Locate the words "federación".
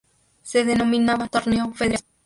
1.75-2.09